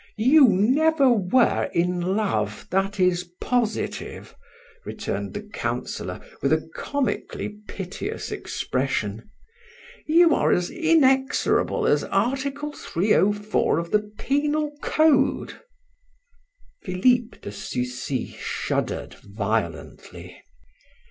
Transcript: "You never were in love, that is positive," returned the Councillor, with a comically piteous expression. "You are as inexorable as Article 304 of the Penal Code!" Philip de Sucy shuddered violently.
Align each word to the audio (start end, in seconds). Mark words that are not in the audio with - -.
"You 0.17 0.47
never 0.47 1.11
were 1.11 1.69
in 1.75 2.01
love, 2.01 2.65
that 2.71 2.99
is 2.99 3.29
positive," 3.39 4.33
returned 4.83 5.35
the 5.35 5.43
Councillor, 5.43 6.19
with 6.41 6.51
a 6.51 6.67
comically 6.73 7.49
piteous 7.67 8.31
expression. 8.31 9.29
"You 10.07 10.33
are 10.33 10.51
as 10.51 10.71
inexorable 10.71 11.85
as 11.85 12.03
Article 12.03 12.71
304 12.73 13.77
of 13.77 13.91
the 13.91 14.11
Penal 14.17 14.75
Code!" 14.81 15.61
Philip 16.81 17.39
de 17.39 17.51
Sucy 17.51 18.35
shuddered 18.39 19.13
violently. 19.23 20.35